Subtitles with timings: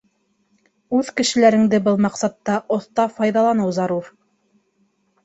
[0.99, 4.09] Үҙ кешеләреңде был маҡсатта оҫта файҙаланыу зарур.